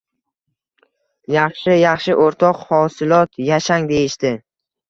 [1.35, 4.37] –Yaxshi, yaxshi o‘rtoq hosilot, yashang!– deyishdi.